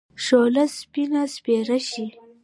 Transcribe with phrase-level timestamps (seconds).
[0.23, 0.63] شوله!
[0.79, 2.05] سپين سپيره شې.